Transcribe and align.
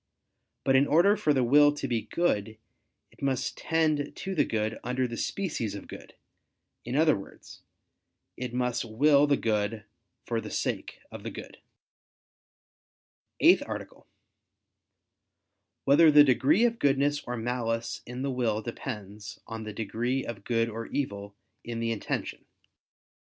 But 0.63 0.75
in 0.75 0.87
order 0.87 1.15
for 1.15 1.31
the 1.31 1.43
will 1.43 1.71
to 1.73 1.87
be 1.87 2.01
good, 2.01 2.57
it 3.11 3.21
must 3.21 3.55
tend 3.55 4.15
to 4.15 4.33
the 4.33 4.43
good 4.43 4.79
under 4.83 5.07
the 5.07 5.15
species 5.15 5.75
of 5.75 5.87
good; 5.87 6.15
in 6.83 6.95
other 6.95 7.15
words, 7.15 7.61
it 8.35 8.51
must 8.51 8.83
will 8.83 9.27
the 9.27 9.37
good 9.37 9.83
for 10.25 10.41
the 10.41 10.49
sake 10.49 11.01
of 11.11 11.21
the 11.21 11.29
good.________________________ 11.29 11.59
EIGHTH 13.47 13.61
ARTICLE 13.67 14.07
[I 14.07 14.07
II, 14.07 14.07
Q. 14.07 14.07
19, 14.07 14.07
Art. 15.83 15.83
8] 15.83 15.85
Whether 16.07 16.11
the 16.11 16.23
Degree 16.33 16.65
of 16.65 16.79
Goodness 16.79 17.21
or 17.27 17.37
Malice 17.37 18.01
in 18.07 18.23
the 18.23 18.31
Will 18.31 18.63
Depends 18.63 19.39
on 19.45 19.65
the 19.65 19.71
Degree 19.73 20.25
of 20.25 20.43
Good 20.43 20.67
or 20.67 20.87
Evil 20.87 21.35
in 21.63 21.79
the 21.79 21.91
Intention? 21.91 22.45